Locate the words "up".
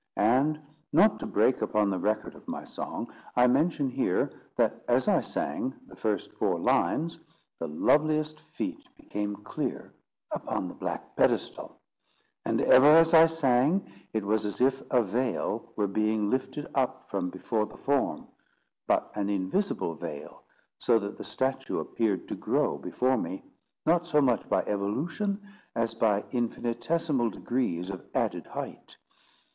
16.73-17.07